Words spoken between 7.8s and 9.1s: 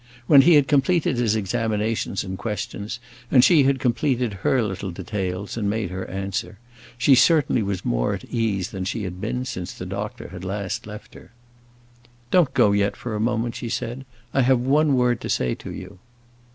more at ease than she